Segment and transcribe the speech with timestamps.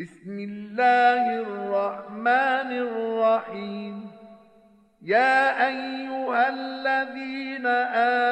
[0.00, 4.10] بسم الله الرحمن الرحيم
[5.02, 7.66] يا أيها الذين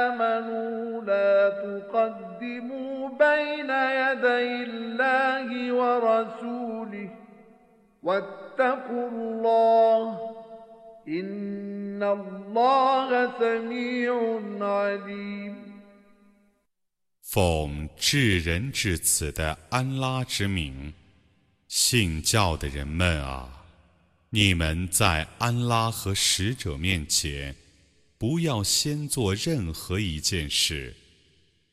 [0.04, 7.09] آمنوا لا تقدموا بين يدي الله ورسوله
[8.02, 10.20] واتقوا الله
[11.09, 15.73] إن الله سميع عليم
[17.32, 20.93] 奉至仁至此的安拉之名，
[21.80, 23.64] 信教的人们啊，
[24.32, 27.56] 你们在安拉和使者面前，
[28.18, 30.96] 不要先做任何一件事。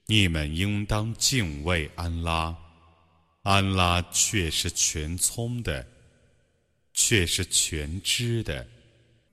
[0.04, 2.54] 你们应当敬畏安拉，
[3.44, 5.86] 安拉却是全聪的，
[6.92, 8.68] 却是全知的。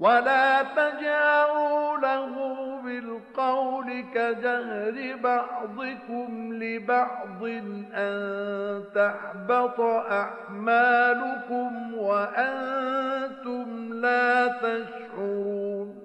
[0.00, 2.34] ولا تجهروا له
[2.84, 7.42] بالقول كجهر بعضكم لبعض
[7.94, 16.02] أن تحبط أعمالكم وأنتم لا تشعرون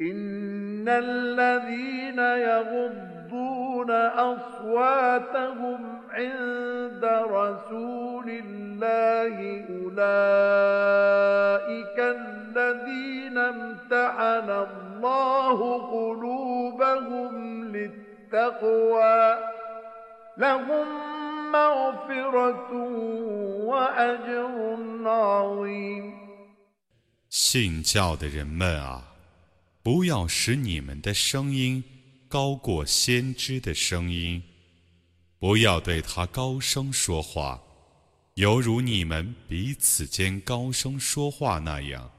[0.00, 9.35] إن الذين يغضون أصواتهم عند رسول الله
[9.75, 11.17] أولئك
[11.99, 15.57] الذين امتحن الله
[15.91, 17.31] قلوبهم
[17.75, 19.19] للتقوى
[20.37, 20.87] لهم
[21.51, 22.71] مغفرة
[23.65, 24.53] وأجر
[25.05, 26.13] عظيم
[27.29, 29.03] 信教的人们啊，
[29.83, 31.83] 不要使你们的声音
[32.29, 34.41] 高过先知的声音，
[35.40, 37.58] 不要对他高声说话，
[38.34, 42.12] 犹如你们彼此间高声说话那样，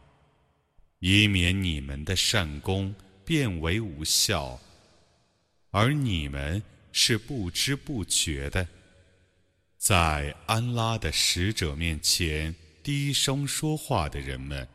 [0.99, 2.93] 以免你们的善功
[3.23, 4.59] 变为无效，
[5.69, 6.61] 而你们
[6.91, 8.67] 是不知不觉的，
[9.77, 14.67] 在安拉的使者面前低声说话的人们。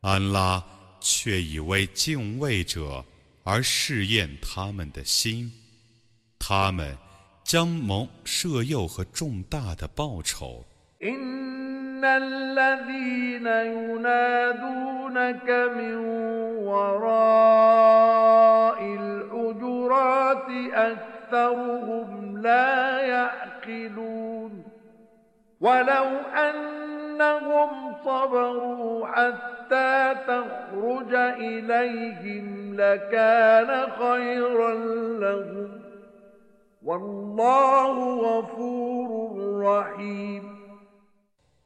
[0.00, 0.64] 安拉
[1.02, 3.04] 却以为敬畏者
[3.42, 5.52] 而试验他们的心，
[6.38, 6.96] 他们
[7.47, 10.63] 将蒙赦宥和重大的报酬。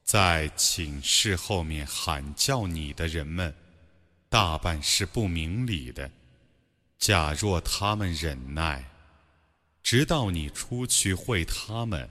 [0.03, 3.55] 在寝室后面喊叫你的人们，
[4.29, 6.11] 大半是不明理的。
[6.99, 8.85] 假若他们忍耐，
[9.81, 12.11] 直到你出去会他们，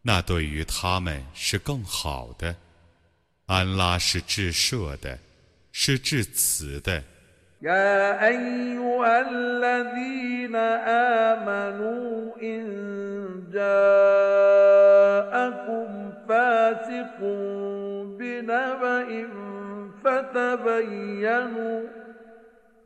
[0.00, 2.56] 那对于他们是更好的。
[3.44, 5.18] 安拉是至赦的，
[5.72, 7.04] 是至慈的。
[7.62, 10.56] يا أيها الذين
[11.36, 12.64] آمنوا إن
[13.52, 15.00] جاءكم
[16.28, 17.18] فاسق
[18.18, 19.28] بنبأ
[20.04, 21.82] فتبينوا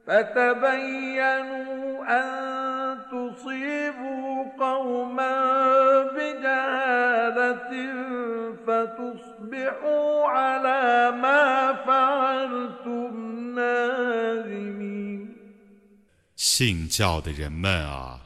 [0.07, 1.75] فتبينوا
[2.09, 2.35] أن
[3.11, 5.33] تصيبوا قوما
[6.03, 7.73] بجهالة
[8.67, 13.74] فتصبحوا على ما فعلتم نادمين
[16.47, 18.21] 信教的人们啊，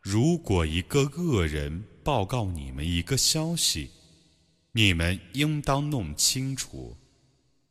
[0.00, 3.90] 如果一个恶人报告你们一个消息，
[4.70, 6.96] 你们应当弄清楚，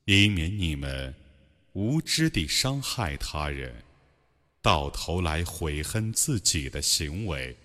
[0.04, 1.16] 以免你们。
[1.72, 3.74] 无知地伤害他人，
[4.62, 7.56] 到头来悔恨自己的行为。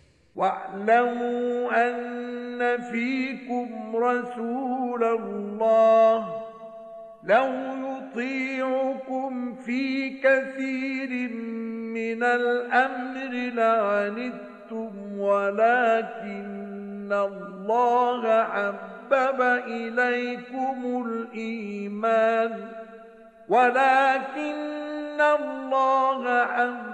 [11.94, 22.68] من الأمر لعنتم ولكن الله حبب إليكم الإيمان
[23.48, 26.93] ولكن الله حبب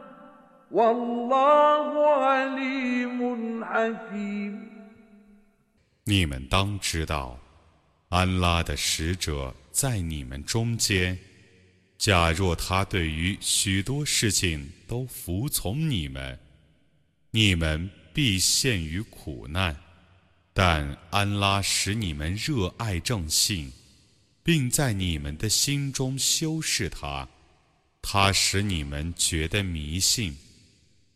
[6.05, 7.37] 你们当知道，
[8.07, 11.17] 安拉的使者在你们中间。
[11.97, 16.39] 假若他对于许多事情都服从你们，
[17.31, 19.75] 你们必陷于苦难。
[20.53, 23.69] 但安拉使你们热爱正信，
[24.41, 27.27] 并在你们的心中修饰它。
[28.01, 30.35] 他使你们觉得迷信、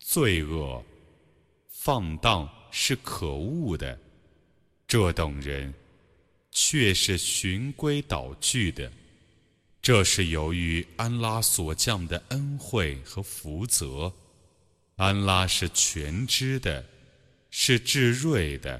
[0.07, 0.85] 罪恶、
[1.67, 3.99] 放荡是可恶的。
[4.87, 5.73] 这等人
[6.51, 8.89] 却是循规蹈矩的，
[9.81, 14.13] 这是由于安拉所降的恩惠和福泽。
[14.95, 16.85] 安拉是全知的，
[17.49, 18.79] 是至睿的。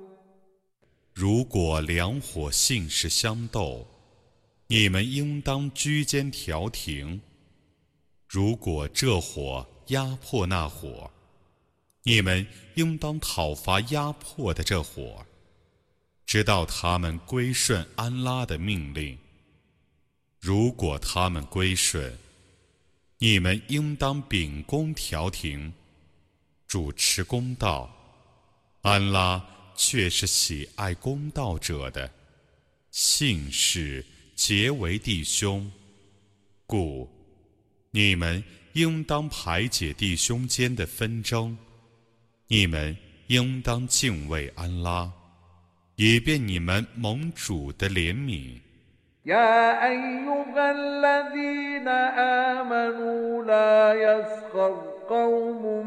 [1.21, 3.85] 如果两伙姓氏相斗，
[4.65, 7.21] 你们应当居间调停。
[8.27, 11.11] 如果这伙压迫那伙，
[12.01, 15.23] 你们应当讨伐压迫的这伙，
[16.25, 19.15] 直到他们归顺安拉的命令。
[20.39, 22.17] 如果他们归顺，
[23.19, 25.71] 你们应当秉公调停，
[26.65, 27.95] 主持公道。
[28.81, 32.10] 安拉却是喜爱公道者的，
[32.90, 34.04] 姓氏
[34.34, 35.70] 结为弟兄，
[36.66, 37.08] 故
[37.90, 38.42] 你们
[38.74, 41.56] 应当排解弟兄间的纷争。
[42.48, 42.96] 你们
[43.26, 45.10] 应当敬畏安拉，
[45.96, 48.60] 以便你们蒙主的怜悯。
[49.26, 54.72] يا أيها الذين آمنوا لا يسخر
[55.08, 55.84] قوم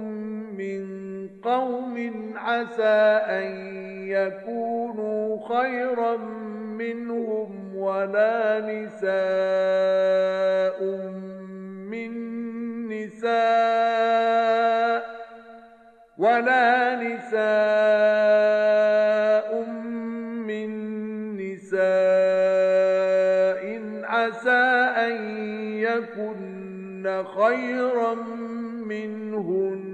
[0.58, 1.13] من
[1.45, 1.97] قوم
[2.37, 3.77] عسى أن
[4.09, 6.17] يكونوا خيرا
[6.79, 9.25] منهم ولا نساء
[11.91, 12.11] من
[12.89, 14.35] نساء
[16.19, 17.45] ولا نساء
[20.49, 20.71] من
[21.37, 21.85] نساء
[24.05, 24.65] عسى
[25.07, 25.17] أن
[25.79, 28.15] يكن خيرا
[28.87, 29.94] منهن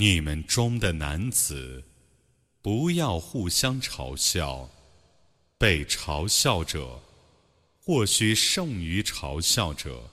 [0.00, 1.82] 你们中的男子，
[2.62, 4.70] 不要互相嘲笑。
[5.58, 7.02] 被嘲笑者，
[7.80, 10.08] 或许胜于嘲笑者。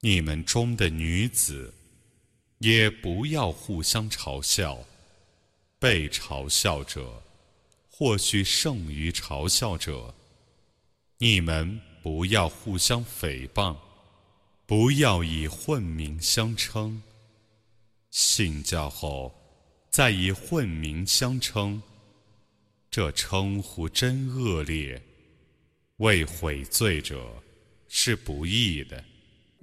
[0.00, 1.72] 你们中的女子，
[2.58, 4.76] 也不要互相嘲笑；
[5.78, 7.22] 被嘲笑者，
[7.90, 10.14] 或许胜于嘲笑者。
[11.16, 13.74] 你们不要互相诽谤，
[14.66, 17.02] 不要以混名相称。
[18.09, 19.33] 信教后，
[19.89, 21.81] 再以混名相称，
[22.89, 25.01] 这称呼真恶劣，
[25.97, 27.19] 为悔罪者
[27.87, 29.03] 是不义的。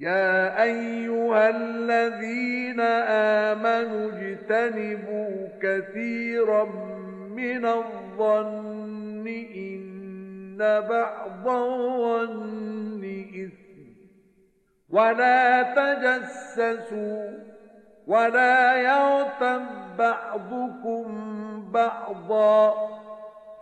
[0.00, 6.64] يا أيها الذين آمنوا اجتنبوا كثيرا
[7.34, 13.02] من الظن إن بعض الظن
[13.34, 13.58] إثم
[14.88, 17.51] ولا تجسسوا
[18.06, 19.62] ولا يغتب
[19.98, 21.06] بعضكم
[21.72, 22.74] بعضا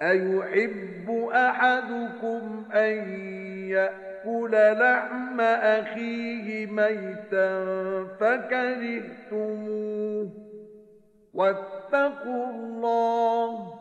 [0.03, 3.21] أيحب أحدكم أن
[3.71, 7.65] يأكل لحم أخيه ميتا
[8.21, 9.67] فكرهتموه
[11.35, 13.75] واتقوا الله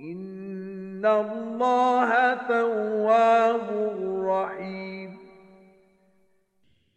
[0.00, 3.68] إن الله تواب
[4.24, 4.90] رحيم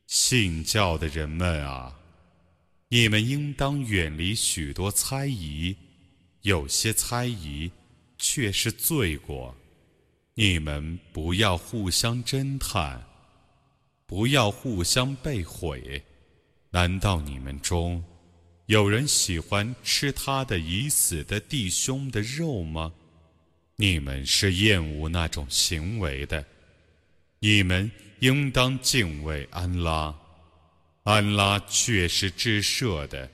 [0.05, 1.91] 信教的人们啊，
[2.88, 5.76] 你们应当远离许多猜疑，
[6.42, 7.70] 有些猜疑
[8.16, 9.54] 却是罪过。
[10.34, 13.04] 你们不要互相侦探，
[14.06, 16.02] 不要互相被毁。
[16.70, 18.02] 难道你们中
[18.66, 22.92] 有人喜欢吃他的已死的弟兄的肉吗？
[23.76, 26.44] 你们是厌恶那种行为的。
[27.40, 27.90] 你们。
[28.20, 30.12] 应当敬畏安拉，
[31.07, 33.29] 安拉却是至赦的，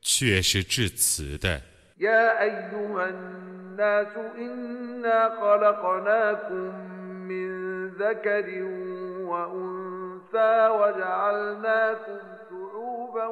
[0.00, 1.60] 却是至慈的。
[1.98, 6.74] يا أيها الناس إنا خلقناكم
[7.28, 7.48] من
[7.88, 8.62] ذكر
[9.30, 12.18] وأنثى وجعلناكم
[12.50, 13.26] شعوبا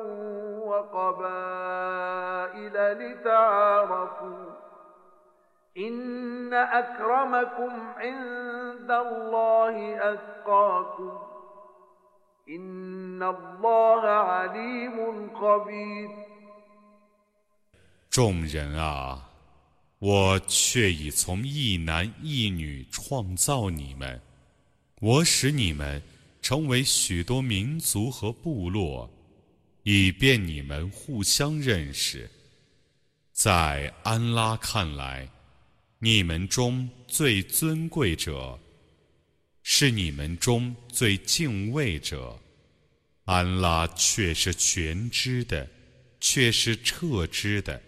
[0.66, 4.46] وقبائل لتعارفوا
[5.78, 11.18] إن أكرمكم عند الله أتقاكم
[18.09, 19.29] 众人啊，
[19.99, 24.21] 我却已从一男一女创造你们，
[25.01, 26.01] 我使你们
[26.41, 29.09] 成为许多民族和部落，
[29.83, 32.29] 以便你们互相认识。
[33.33, 35.29] 在安拉看来。
[35.99, 38.59] 你们中最尊贵者，
[39.69, 42.33] 是你们中最敬畏者。
[43.25, 45.67] 安拉却是全知的，
[46.21, 47.81] 却是彻知的。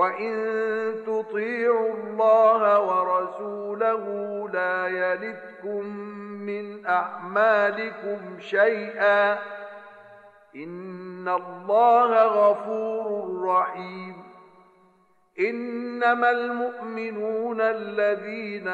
[0.00, 0.34] وإن
[1.06, 4.04] تطيعوا الله ورسوله
[4.52, 5.84] لا يلدكم
[6.46, 9.32] من أعمالكم شيئا
[10.56, 14.29] إن الله غفور رحيم
[15.39, 18.67] إنما المؤمنون الذين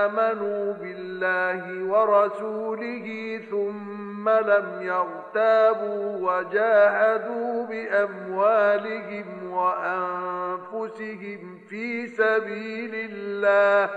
[0.00, 11.00] آمنوا بالله ورسوله ثم لم يرتابوا وجاهدوا بأموالهم وأنفسهم
[11.68, 13.90] في سبيل الله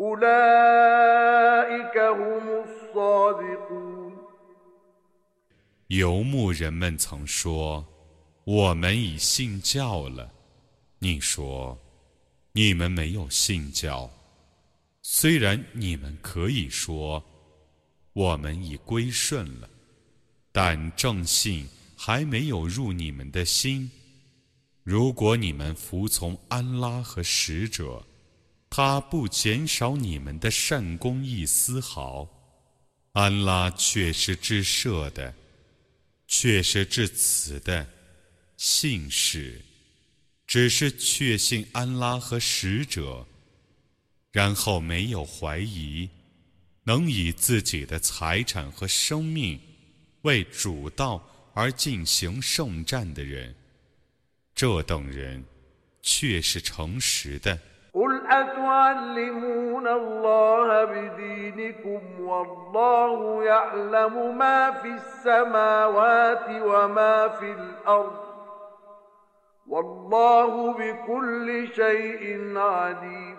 [0.00, 3.94] أولئك هم الصادقون
[5.88, 7.84] 游牧人们曾说。
[8.44, 10.30] 我们已信教了，
[10.99, 11.79] 你说，
[12.51, 14.11] 你们没有信教。
[15.01, 17.23] 虽然你们可以说，
[18.13, 19.69] 我们已归顺了，
[20.51, 23.89] 但正信还没有入你们的心。
[24.83, 28.05] 如果你们服从安拉和使者，
[28.69, 32.27] 他不减少你们的善功一丝毫。
[33.13, 35.33] 安拉却是至赦的，
[36.27, 37.87] 却是至慈的。
[38.57, 39.61] 信使，
[40.49, 43.23] 只是确信安拉和使者，
[44.31, 46.09] 然后没有怀疑，
[46.85, 49.59] 能以自己的财产和生命
[50.23, 53.53] 为主道而进行圣战的人，
[54.55, 55.45] 这等人
[56.01, 57.55] 却是诚实的。
[69.69, 73.37] والله بكل شيء عليم.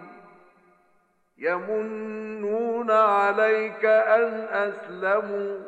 [1.39, 5.59] يمنون عليك أن أسلموا.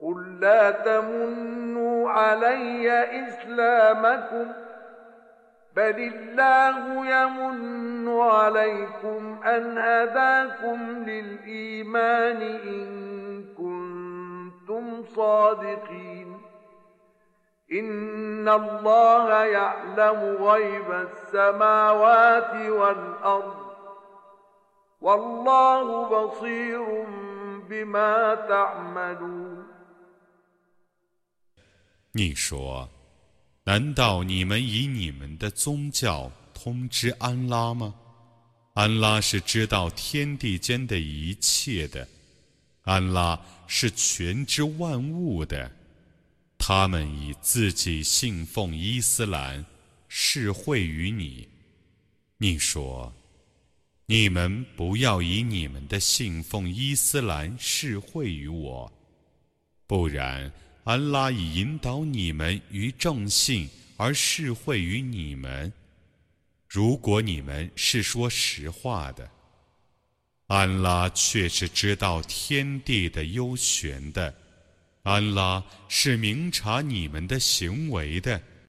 [0.00, 2.90] قل لا تمنوا علي
[3.28, 4.52] إسلامكم.
[5.76, 12.88] بل الله يمن عليكم أن هداكم للإيمان إن
[13.58, 16.27] كنتم صادقين.
[32.12, 32.88] 你说
[33.64, 37.94] ：“难道你们以你们的宗教通知安拉吗？
[38.72, 42.08] 安拉是知道天地间的一切的，
[42.84, 45.70] 安拉是全知万物的。”
[46.58, 49.64] 他们以自己信奉伊斯兰
[50.08, 51.48] 示惠于你。
[52.36, 53.12] 你说
[54.06, 58.92] ：“你们不要以你们的信奉伊斯兰示惠于我，
[59.86, 60.52] 不然
[60.84, 65.72] 安拉已引导你们于正信而示惠于你们。
[66.68, 69.30] 如果你们是说实话的，
[70.48, 74.34] 安拉却是知道天地的幽玄的。”
[75.08, 78.38] 安拉是明察你们的行为的。